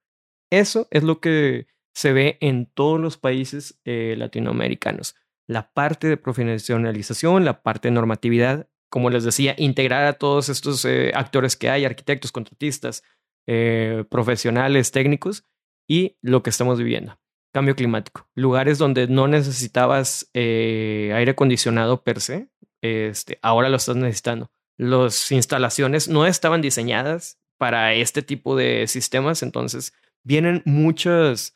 [0.51, 5.15] Eso es lo que se ve en todos los países eh, latinoamericanos.
[5.47, 10.85] La parte de profesionalización, la parte de normatividad, como les decía, integrar a todos estos
[10.85, 13.05] eh, actores que hay, arquitectos, contratistas,
[13.47, 15.45] eh, profesionales, técnicos,
[15.87, 17.21] y lo que estamos viviendo.
[17.59, 18.25] Cambio climático.
[18.37, 22.51] Lugares donde no necesitabas aire acondicionado per se,
[22.83, 24.53] este, ahora lo estás necesitando.
[24.77, 29.93] Las instalaciones no estaban diseñadas para este tipo de sistemas, entonces
[30.23, 31.53] vienen muchos,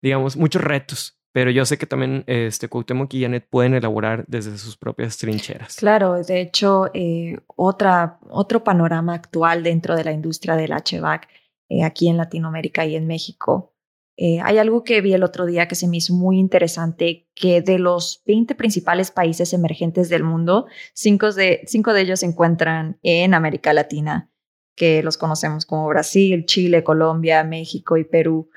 [0.00, 1.18] digamos, muchos retos.
[1.32, 5.74] Pero yo sé que también este, Cuauhtémoc y Janet pueden elaborar desde sus propias trincheras.
[5.74, 11.26] Claro, de hecho, eh, otra, otro panorama actual dentro de la industria del HVAC
[11.68, 13.71] eh, aquí en Latinoamérica y en México.
[14.16, 17.62] Eh, hay algo que vi el otro día que se me hizo muy interesante, que
[17.62, 22.98] de los 20 principales países emergentes del mundo, cinco de, cinco de ellos se encuentran
[23.02, 24.32] en América Latina
[24.74, 28.50] que los conocemos como Brasil, Chile, Colombia, México y Perú.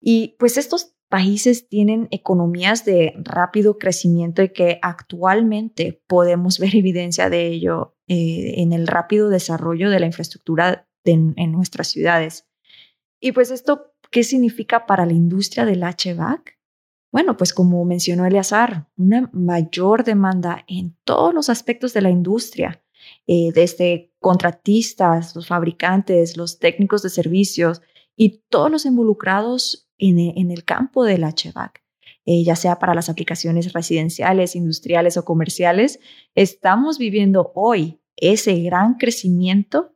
[0.00, 7.30] Y pues estos países tienen economías de rápido crecimiento y que actualmente podemos ver evidencia
[7.30, 12.48] de ello eh, en el rápido desarrollo de la infraestructura en nuestras ciudades.
[13.20, 16.56] Y pues esto, ¿qué significa para la industria del HVAC?
[17.12, 22.82] Bueno, pues como mencionó Eleazar, una mayor demanda en todos los aspectos de la industria,
[23.26, 27.80] eh, desde contratistas, los fabricantes, los técnicos de servicios
[28.16, 31.82] y todos los involucrados en, e, el campo del HVAC.
[32.26, 36.00] Eh, ya sea para las aplicaciones residenciales, industriales o comerciales,
[36.34, 39.95] estamos viviendo hoy ese gran crecimiento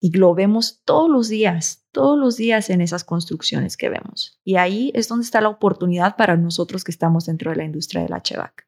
[0.00, 4.40] y lo vemos todos los días, todos los días en esas construcciones que vemos.
[4.42, 8.02] Y ahí es donde está la oportunidad para nosotros que estamos dentro de la industria
[8.02, 8.66] del HVAC.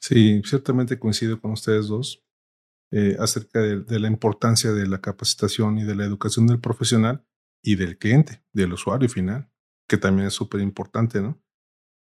[0.00, 2.20] Sí, ciertamente coincido con ustedes dos.
[2.90, 7.26] Eh, acerca de, la importancia de la capacitación y de la educación del profesional
[7.62, 9.50] y del cliente, del usuario final,
[9.88, 11.40] que también es súper importante, ¿no?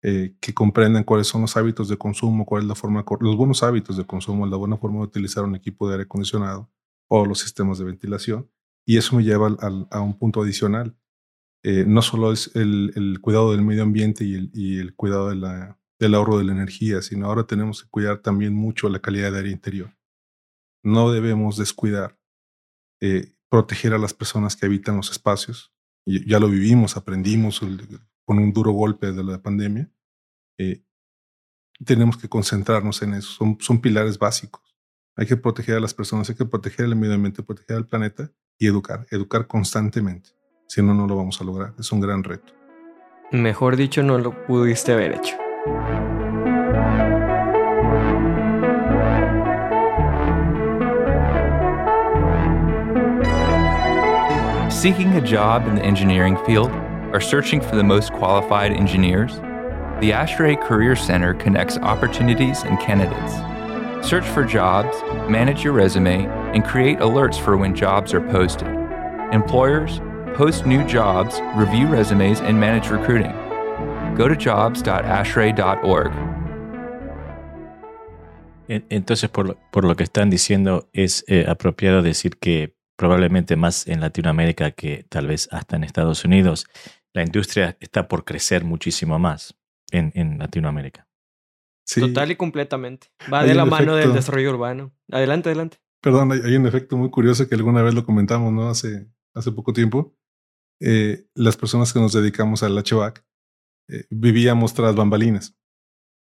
[0.04, 3.62] Eh, que comprendan cuáles son los hábitos de consumo, cuál es la forma, los buenos
[3.62, 6.70] hábitos de consumo, la buena forma de utilizar un equipo de aire acondicionado
[7.14, 8.50] o los sistemas de ventilación.
[8.86, 9.48] Y eso me lleva
[9.92, 10.96] a un punto adicional.
[11.64, 15.36] eh, no solo es el, cuidado del medio ambiente y el, y el cuidado de
[15.36, 19.32] la, del ahorro de la energía, sino ahora tenemos que cuidar también mucho la calidad
[19.32, 19.96] de aire interior.
[20.84, 22.18] No debemos descuidar
[23.02, 25.74] eh, proteger a las personas que habitan los espacios.
[26.06, 27.60] Y ya lo vivimos, aprendimos
[28.26, 29.92] con un duro golpe de la pandemia.
[30.58, 30.82] Eh,
[31.86, 33.32] tenemos que concentrarnos en eso.
[33.34, 34.71] Son, son pilares básicos.
[35.18, 38.32] Hay que proteger a las personas, hay que proteger el medio ambiente, proteger al planeta
[38.58, 40.30] y educar, educar constantemente.
[40.68, 41.74] Si no, no lo vamos a lograr.
[41.78, 42.54] Es un gran reto.
[43.32, 45.36] Mejor dicho, no lo pudiste haber hecho.
[54.70, 56.72] Seeking a job in the engineering field
[57.14, 59.36] or searching for the most qualified engineers?
[60.00, 63.51] The ASHRAE Career Center connects opportunities and candidates.
[64.02, 64.96] Search for jobs,
[65.30, 68.68] manage your resume, and create alerts for when jobs are posted.
[69.32, 70.02] Employers,
[70.36, 73.32] post new jobs, review resumes, and manage recruiting.
[74.16, 76.12] Go to jobs.ashray.org.
[78.68, 84.00] Entonces, por, por, lo que están diciendo, es eh, apropiado decir que probablemente más en
[84.00, 86.68] Latinoamérica que tal vez hasta en Estados Unidos,
[87.14, 89.56] la industria está por crecer muchísimo más
[89.92, 91.11] en, en Latinoamérica.
[91.86, 93.08] Total y completamente.
[93.32, 94.94] Va de la mano del desarrollo urbano.
[95.12, 95.78] Adelante, adelante.
[96.02, 98.70] Perdón, hay, un efecto muy curioso que alguna vez lo comentamos, ¿no?
[98.70, 100.16] Hace, hace poco tiempo.
[100.80, 103.24] Eh, las personas que nos dedicamos al HVAC
[103.90, 105.56] eh, vivíamos tras bambalinas.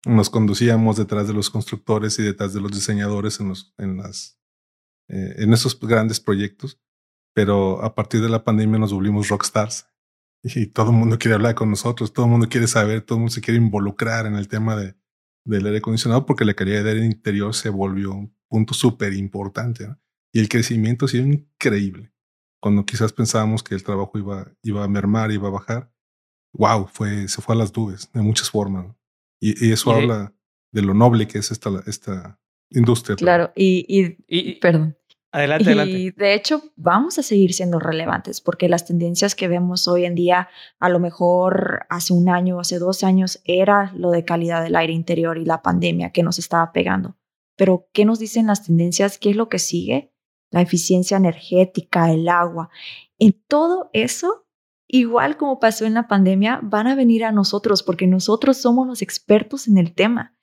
[0.06, 4.38] Nos conducíamos detrás de los constructores y detrás de los diseñadores en, los, en las
[5.10, 6.82] eh, en esos grandes proyectos,
[7.34, 9.88] pero a partir de la pandemia nos volvimos rockstars
[10.44, 13.22] y todo el mundo quiere hablar con nosotros, todo el mundo quiere saber, todo el
[13.22, 14.98] mundo se quiere involucrar en el tema de,
[15.48, 19.88] del aire acondicionado porque la calidad del aire interior se volvió un punto súper importante
[20.34, 22.12] y el crecimiento ha sido increíble.
[22.60, 25.92] Cuando quizás pensábamos que el trabajo iba, iba a mermar, iba a bajar,
[26.54, 28.96] wow, fue, se fue a las nubes de muchas formas.
[29.40, 30.34] Y, eso habla
[30.72, 33.16] de lo noble que es esta, esta, industria.
[33.16, 33.86] Claro, y,
[34.28, 34.98] y, perdón.
[35.38, 40.06] Adelante, y de hecho, vamos a seguir siendo relevantes porque las tendencias que vemos hoy
[40.06, 44.64] en día, a lo mejor hace un año, hace dos años, era lo de calidad
[44.64, 47.18] del aire interior y la pandemia que nos estaba pegando.
[47.56, 49.20] Pero, ¿qué nos dicen las tendencias?
[49.20, 50.12] ¿Qué es lo que sigue?
[50.50, 52.70] La eficiencia energética, el agua.
[53.20, 54.47] En todo eso
[54.88, 59.02] igual como pasó en la pandemia, van a venir a nosotros porque nosotros somos los
[59.02, 60.36] expertos en el tema.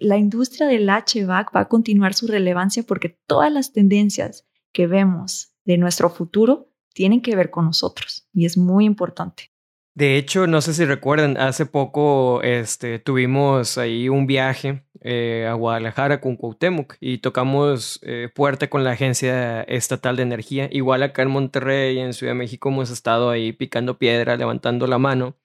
[0.00, 5.52] La industria del HVAC va a continuar su relevancia porque todas las tendencias que vemos
[5.64, 9.50] de nuestro futuro tienen que ver con nosotros y es muy importante.
[9.96, 15.54] De hecho, no sé si recuerdan, hace poco este, tuvimos ahí un viaje eh, a
[15.54, 20.68] Guadalajara con Cuauhtémoc y tocamos eh, fuerte con la Agencia Estatal de Energía.
[20.70, 24.98] Igual acá en Monterrey en Ciudad de México hemos estado ahí picando piedra, levantando la
[24.98, 25.38] mano.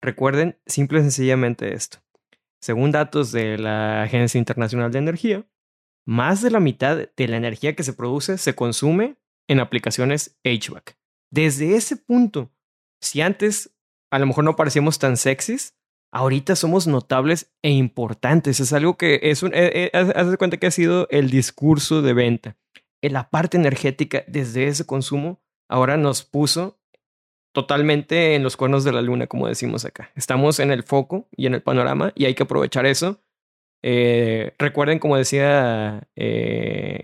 [0.00, 1.98] Recuerden simple y sencillamente esto.
[2.62, 5.46] Según datos de la Agencia Internacional de Energía,
[6.06, 9.16] más de la mitad de la energía que se produce se consume
[9.48, 10.96] en aplicaciones HVAC.
[11.30, 12.50] Desde ese punto,
[13.02, 13.71] si antes
[14.12, 15.74] a lo mejor no parecíamos tan sexys,
[16.12, 18.60] ahorita somos notables e importantes.
[18.60, 19.52] Es algo que es un.
[19.54, 22.56] Eh, eh, haz cuenta que ha sido el discurso de venta.
[23.00, 26.78] En la parte energética, desde ese consumo, ahora nos puso
[27.52, 30.10] totalmente en los cuernos de la luna, como decimos acá.
[30.14, 33.22] Estamos en el foco y en el panorama y hay que aprovechar eso.
[33.82, 36.06] Eh, recuerden, como decía,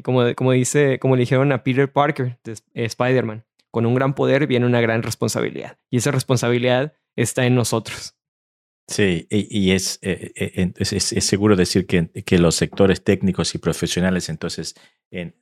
[0.04, 3.44] como, como dice, como le dijeron a Peter Parker de Spider-Man,
[3.78, 5.78] con un gran poder viene una gran responsabilidad.
[5.88, 8.16] Y esa responsabilidad está en nosotros.
[8.88, 13.58] Sí, y, es, eh, eh, es, es, seguro decir que, que, los sectores técnicos y
[13.58, 14.74] profesionales, entonces,
[15.12, 15.36] en,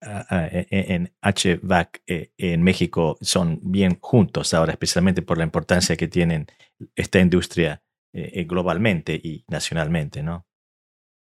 [0.00, 6.48] en HVAC eh, en México son bien juntos ahora, especialmente por la importancia que tienen
[6.96, 10.44] esta industria globalmente y nacionalmente, ¿no?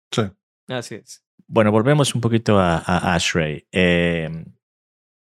[0.09, 0.21] Sí.
[0.69, 1.25] Así es.
[1.47, 3.67] Bueno, volvemos un poquito a, a Ashray.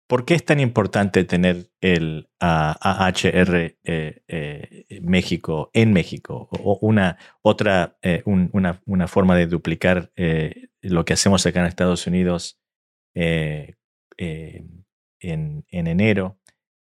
[0.10, 6.50] ¿Por qué es tan importante tener el AHR eh, eh, México en México?
[6.52, 10.12] O una otra, eh, una, forma de duplicar
[10.82, 12.60] lo que hacemos acá en Estados Unidos
[13.14, 13.78] en,
[14.18, 16.40] en, enero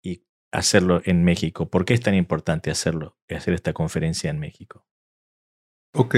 [0.02, 1.70] y hacerlo en México.
[1.70, 4.86] ¿Por qué es tan importante hacerlo, hacer esta conferencia en México?
[5.94, 6.16] Ok.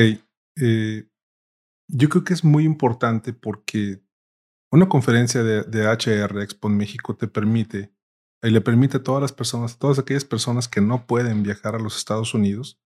[0.57, 4.03] yo creo que es muy importante porque
[4.71, 7.93] una conferencia de, HR Expo en México te permite
[8.43, 11.79] y le permite a todas las personas, todas aquellas personas que no pueden viajar a
[11.79, 12.81] los Estados Unidos,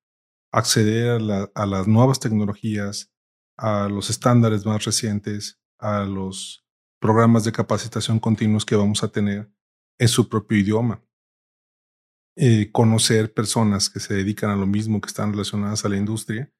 [0.52, 1.20] acceder
[1.54, 3.12] a, las nuevas tecnologías,
[3.58, 6.64] a los estándares más recientes, a los
[7.00, 9.50] programas de capacitación continuos que vamos a tener
[9.98, 11.02] en su propio idioma.
[12.34, 16.50] eh, conocer personas que se dedican a lo mismo, que están relacionadas a la industria,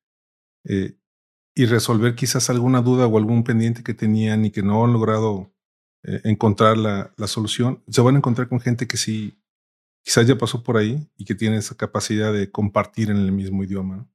[0.65, 0.99] eh,
[1.55, 5.53] y resolver quizás alguna duda o algún pendiente que tenían y que no han logrado
[6.05, 9.39] eh, encontrar la, la, solución, se van a encontrar con gente que sí,
[10.05, 13.63] quizás ya pasó por ahí y que tiene esa capacidad de compartir en el mismo
[13.63, 14.09] idioma.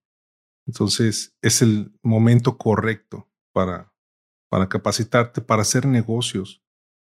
[0.65, 3.93] Entonces, es el momento correcto para,
[4.49, 6.61] para capacitarte, para hacer negocios.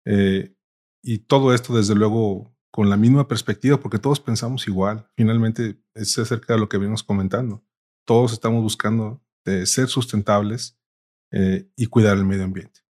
[0.05, 0.55] Eh,
[1.03, 5.07] y todo esto, desde luego, con la misma perspectiva, porque todos pensamos igual.
[5.15, 7.63] Finalmente, es acerca de lo que venimos comentando.
[8.05, 10.79] Todos estamos buscando de ser sustentables
[11.31, 12.81] eh, y cuidar el medio ambiente.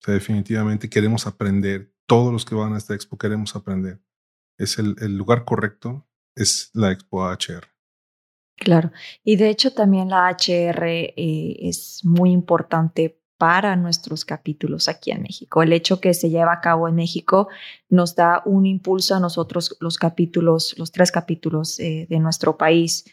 [0.00, 4.00] O sea, definitivamente queremos aprender, todos los que van a esta expo queremos aprender.
[4.56, 7.66] Es el, el lugar correcto, es la expo HR.
[8.56, 8.90] Claro,
[9.22, 15.22] y de hecho también la HR eh, es muy importante para nuestros capítulos aquí en
[15.22, 15.62] México.
[15.62, 17.48] El hecho que se lleva a cabo en México
[17.88, 23.04] nos da un impulso a nosotros los capítulos, los tres capítulos eh, de nuestro país.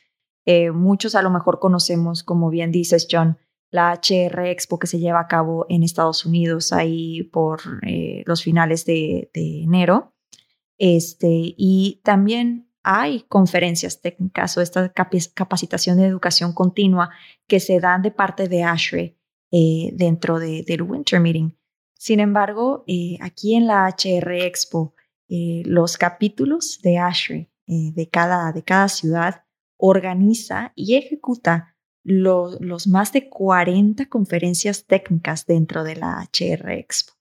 [0.45, 3.37] Eh, muchos a lo mejor conocemos, como bien dices, John,
[3.71, 8.43] la HR Expo que se lleva a cabo en Estados Unidos ahí por eh, los
[8.43, 10.13] finales de, enero.
[10.77, 17.09] Este, y también hay conferencias técnicas o esta capacitación de educación continua
[17.47, 19.17] que se dan de parte de ASHRAE
[19.51, 21.57] eh, dentro del Winter Meeting.
[21.97, 22.85] Sin embargo,
[23.21, 24.93] aquí en la HR Expo,
[25.27, 29.44] los capítulos de ASHRAE de, cada, de cada ciudad
[29.77, 37.13] organiza y ejecuta los más de 40 conferencias técnicas dentro de la HR Expo.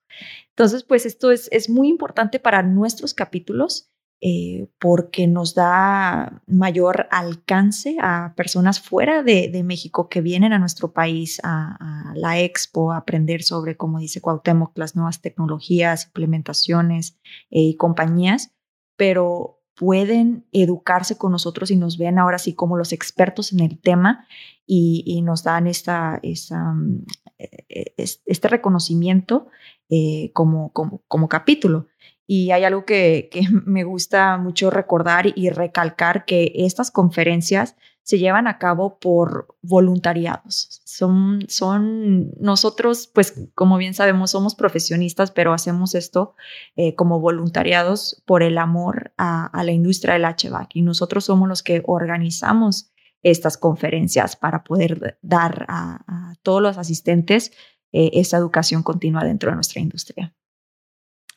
[0.50, 3.90] Entonces, pues esto es, es muy importante para nuestros capítulos
[4.26, 10.94] eh, porque nos da mayor alcance a personas fuera de, México que vienen a nuestro
[10.94, 17.18] país a, la expo a aprender sobre, como dice Cuauhtémoc, las nuevas tecnologías, implementaciones
[17.50, 18.54] eh, y compañías,
[18.96, 23.80] pero pueden educarse con nosotros y nos ven ahora sí como los expertos en el
[23.80, 24.26] tema
[24.66, 27.04] y, nos dan esta, mm,
[27.38, 29.48] e, e, este reconocimiento
[29.90, 31.88] eh, como, como, como capítulo.
[32.26, 38.18] Y hay algo que, que, me gusta mucho recordar y recalcar, que estas conferencias se
[38.18, 40.82] llevan a cabo por voluntariados.
[40.84, 46.36] Son, son nosotros, pues como bien sabemos, somos profesionistas, pero hacemos esto
[46.76, 50.76] eh, como voluntariados por el amor a, la industria del HVAC.
[50.76, 52.90] Y nosotros somos los que organizamos
[53.22, 57.52] estas conferencias para poder dar a, todos los asistentes
[57.90, 60.34] eh, esa educación continua dentro de nuestra industria.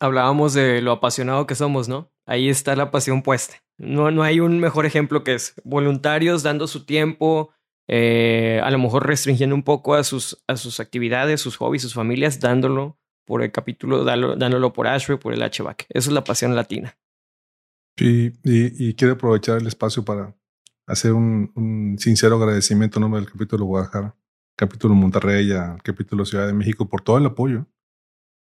[0.01, 2.11] Hablábamos de lo apasionado que somos, ¿no?
[2.25, 3.55] Ahí está la pasión puesta.
[3.77, 7.51] No, no hay un mejor ejemplo que es voluntarios dando su tiempo,
[7.87, 11.93] eh, a lo mejor restringiendo un poco a sus, a sus actividades, sus hobbies, sus
[11.93, 15.85] familias, dándolo por el capítulo, dándolo, por Ashby, por el HVAC.
[15.89, 16.97] Eso es la pasión latina.
[17.97, 20.35] Sí, y, quiero aprovechar el espacio para
[20.85, 24.15] hacer un, sincero agradecimiento en nombre del capítulo Guadalajara,
[24.55, 27.67] capítulo Monterrey, al capítulo Ciudad de México por todo el apoyo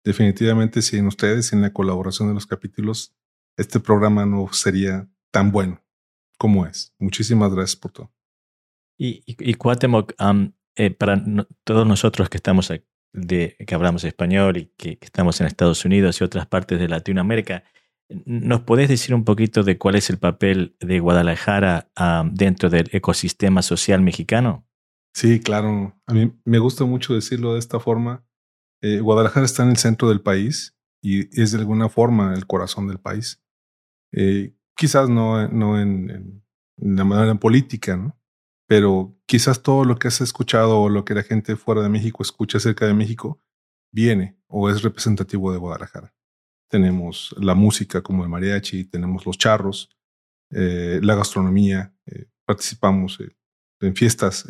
[0.07, 3.13] definitivamente sin ustedes, sin la colaboración de los capítulos,
[3.57, 5.83] este programa no sería tan bueno
[6.39, 6.95] como es.
[6.97, 8.11] Muchísimas gracias por todo.
[8.97, 10.13] Y, y, Cuauhtémoc,
[10.75, 11.23] eh, para
[11.63, 12.73] todos nosotros que estamos
[13.13, 17.63] de, que hablamos español y que, estamos en Estados Unidos y otras partes de Latinoamérica,
[18.25, 21.91] ¿nos podés decir un poquito de cuál es el papel de Guadalajara
[22.31, 24.67] dentro del ecosistema social mexicano?
[25.13, 25.95] Sí, claro.
[26.07, 28.27] A mí me gusta mucho decirlo de esta forma
[28.81, 32.87] eh, Guadalajara está en el centro del país y es de alguna forma el corazón
[32.87, 33.43] del país.
[34.11, 35.41] Eh, quizás no,
[35.79, 36.43] en,
[36.77, 38.17] la manera política, ¿no?
[38.67, 42.21] pero quizás todo lo que has escuchado o lo que la gente fuera de México
[42.21, 43.41] escucha acerca de México
[43.91, 46.13] viene o es representativo de Guadalajara.
[46.69, 49.89] Tenemos la música como el mariachi, tenemos los charros,
[50.51, 51.93] eh, la gastronomía,
[52.45, 53.19] participamos
[53.81, 54.45] en fiestas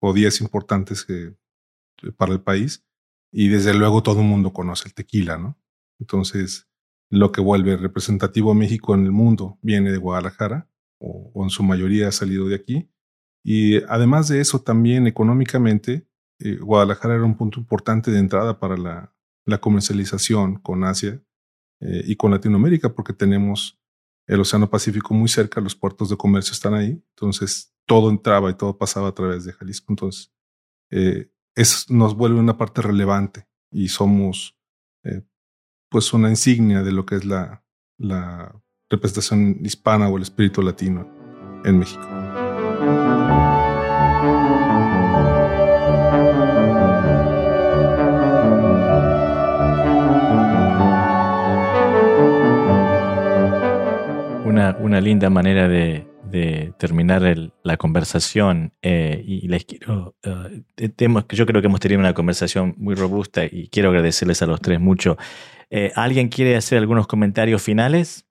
[0.00, 1.06] o días importantes
[2.16, 2.84] para el país
[3.32, 5.58] y desde luego todo el mundo conoce el tequila, ¿no?
[5.98, 6.68] Entonces,
[7.10, 11.62] lo que vuelve representativo a México en el mundo viene de Guadalajara, o, en su
[11.62, 12.90] mayoría ha salido de aquí.
[13.44, 16.08] Y además de eso, también económicamente,
[16.40, 19.12] eh, Guadalajara era un punto importante de entrada para la,
[19.60, 21.22] comercialización con Asia
[21.80, 23.80] eh, y con Latinoamérica, porque tenemos
[24.26, 28.54] el Océano Pacífico muy cerca, los puertos de comercio están ahí, entonces todo entraba y
[28.54, 29.92] todo pasaba a través de Jalisco.
[29.92, 30.32] Entonces,
[30.90, 31.30] eh,
[31.88, 34.58] nos vuelve una parte relevante y somos
[35.88, 37.62] pues una insignia de lo que es la,
[37.98, 38.54] la
[38.90, 41.08] representación hispana o el espíritu latino
[41.64, 42.06] en México.
[54.44, 56.06] Una, una, linda manera de,
[56.78, 57.22] terminar
[57.62, 62.94] la conversación eh, y les quiero, uh, yo creo que hemos tenido una conversación muy
[62.94, 65.16] robusta y quiero agradecerles a los tres mucho.
[65.70, 68.26] Eh, ¿Alguien quiere hacer algunos comentarios finales?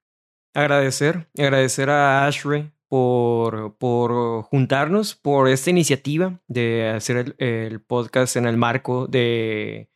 [0.54, 8.46] Agradecer, agradecer a Ashray por, por juntarnos, por esta iniciativa de hacer el, podcast en
[8.46, 9.90] el marco de,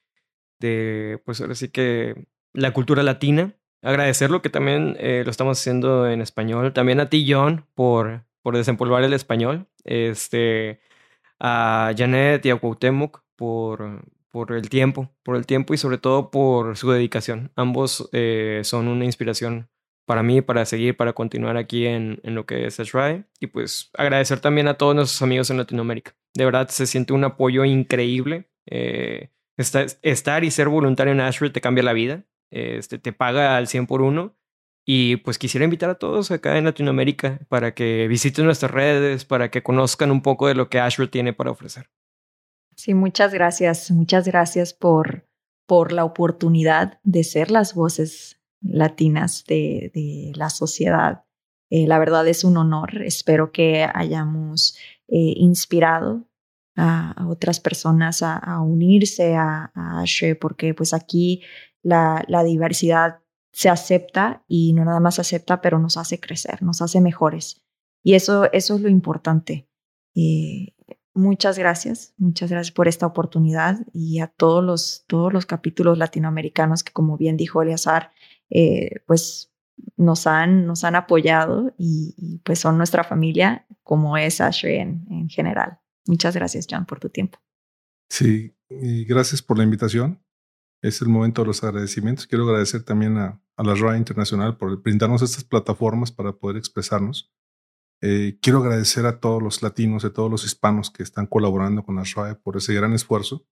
[1.25, 3.55] pues ahora sí que la cultura latina.
[3.81, 6.73] Agradecerlo que también eh, lo estamos haciendo en español.
[6.73, 9.67] También a ti, John, por, por desempolvar el español.
[9.85, 10.81] Este,
[11.39, 16.31] a Janet y a Cuauhtémoc por, por el tiempo, por el tiempo y sobre todo
[16.31, 17.51] por su dedicación.
[17.55, 19.69] Ambos eh, son una inspiración
[20.05, 23.25] para mí, para seguir, para continuar aquí en, en lo que es Ashray.
[23.39, 26.15] Y pues agradecer también a todos nuestros amigos en Latinoamérica.
[26.33, 28.49] De verdad se siente un apoyo increíble.
[28.65, 32.25] Eh, estar, y ser voluntario en Ashray te cambia la vida.
[32.49, 34.35] Este, te paga al 100 por uno.
[34.85, 39.51] Y pues quisiera invitar a todos acá en Latinoamérica para que visiten nuestras redes, para
[39.51, 41.91] que conozcan un poco de lo que Ashray tiene para ofrecer.
[42.79, 43.91] Sí, muchas gracias.
[43.91, 45.27] Muchas gracias por,
[45.67, 51.25] por la oportunidad de ser las voces latinas de, la sociedad.
[51.69, 53.01] Eh, la verdad es un honor.
[53.01, 54.77] Espero que hayamos
[55.09, 56.29] eh, inspirado
[56.77, 60.05] a, otras personas a, unirse a, a,
[60.39, 61.41] porque pues aquí
[61.83, 63.19] la, diversidad
[63.51, 67.61] se acepta y no nada más acepta, pero nos hace crecer, nos hace mejores.
[68.05, 69.67] Y eso, eso es lo importante.
[70.15, 70.75] Eh,
[71.13, 76.83] muchas gracias, muchas gracias por esta oportunidad y a todos los, todos los capítulos latinoamericanos
[76.83, 78.11] que, como bien dijo Eliazar,
[78.49, 79.51] eh, pues
[79.97, 85.29] nos han, nos han apoyado y, pues son nuestra familia, como es Ashley en, en
[85.29, 85.79] general.
[86.05, 87.39] Muchas gracias, John, por tu tiempo.
[88.09, 90.21] Sí, y gracias por la invitación.
[90.81, 92.25] Es el momento de los agradecimientos.
[92.25, 97.31] Quiero agradecer también a, a la RAI Internacional por brindarnos estas plataformas para poder expresarnos.
[98.01, 101.95] Eh, quiero agradecer a todos los latinos, a todos los hispanos que están colaborando con
[101.95, 103.45] la por ese gran esfuerzo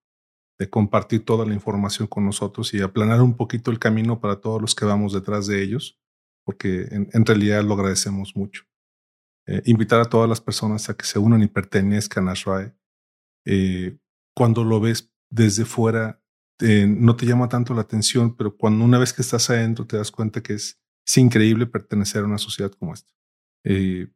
[0.58, 4.62] de compartir toda la información con nosotros y aplanar un poquito el camino para todos
[4.62, 6.00] los que vamos detrás de ellos,
[6.46, 8.64] porque en, realidad lo agradecemos mucho.
[9.46, 12.74] Eh, invitar a todas las personas a que se unan y pertenezcan a SRAE.
[13.46, 13.98] Eh,
[14.36, 16.24] cuando lo ves desde fuera,
[16.60, 20.10] no te llama tanto la atención, pero cuando una vez que estás adentro te das
[20.10, 23.14] cuenta que es, es increíble pertenecer a una sociedad como esta.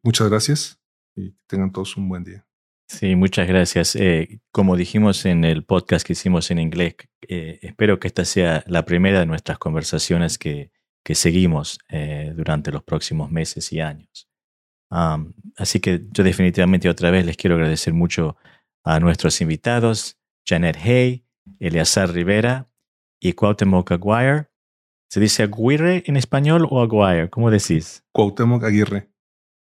[0.03, 0.79] Muchas gracias
[1.15, 2.45] y que tengan todos un buen día.
[2.91, 3.95] Sí, muchas gracias.
[3.95, 8.65] Eh, como dijimos en el podcast que hicimos en inglés, eh, espero que esta sea
[8.67, 10.71] la primera de nuestras conversaciones que,
[11.01, 14.27] que seguimos eh, durante los próximos meses y años.
[15.55, 18.35] así que yo definitivamente otra vez les quiero agradecer mucho
[18.83, 21.25] a nuestros invitados, Janet Hay,
[21.59, 22.67] Eleazar Rivera
[23.21, 24.49] y Cuauhtémoc Aguirre.
[25.09, 27.29] ¿Se dice Aguirre en español o Aguirre?
[27.29, 28.03] ¿Cómo decís?
[28.11, 29.10] Cuauhtémoc Aguirre.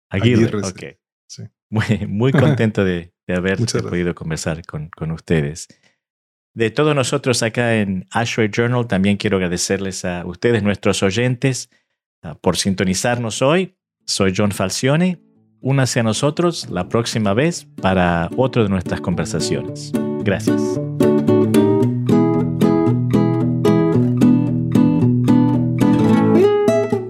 [0.09, 0.83] Aguirre, ok.
[1.27, 1.43] Sí.
[1.69, 5.67] Muy, muy contento de, de haber podido conversar con, con, ustedes.
[6.53, 11.69] De todos nosotros acá en Ashray Journal, también quiero agradecerles a ustedes, nuestros oyentes,
[12.21, 13.75] ah, por sintonizarnos hoy.
[14.05, 15.19] Soy John Falcione.
[15.61, 19.91] Únase a nosotros la próxima vez para otra de nuestras conversaciones.
[20.23, 20.61] Gracias.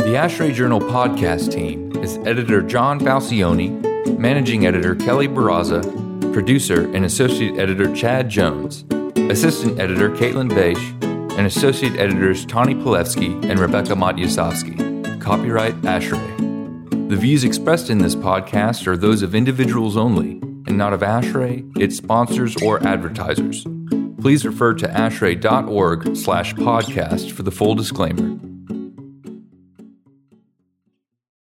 [0.05, 3.69] The Ashray Journal podcast team is editor John Falcione,
[4.19, 5.81] managing editor Kelly Barraza,
[6.33, 8.85] producer and associate editor Chad Jones,
[9.31, 11.03] assistant editor Caitlin Beisch,
[11.35, 15.19] and associate editors Tani Polewski and Rebecca Matyasovsky.
[15.19, 17.09] Copyright Ashray.
[17.09, 20.33] The views expressed in this podcast are those of individuals only
[20.67, 23.65] and not of Ashray, its sponsors, or advertisers.
[24.21, 28.44] Please refer to ashray.org slash podcast for the full disclaimer.